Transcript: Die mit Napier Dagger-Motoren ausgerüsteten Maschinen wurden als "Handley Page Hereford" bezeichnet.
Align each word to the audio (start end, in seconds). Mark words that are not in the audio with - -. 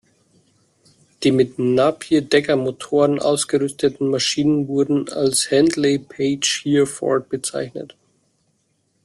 Die 1.21 1.31
mit 1.31 1.59
Napier 1.59 2.23
Dagger-Motoren 2.23 3.19
ausgerüsteten 3.19 4.09
Maschinen 4.09 4.67
wurden 4.67 5.07
als 5.09 5.51
"Handley 5.51 5.99
Page 5.99 6.61
Hereford" 6.65 7.29
bezeichnet. 7.29 7.95